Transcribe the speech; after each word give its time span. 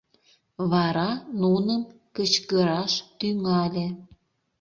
Вара 0.71 1.09
нуным 1.41 1.81
кычкыраш 2.15 2.93
тӱҥале. 3.19 3.87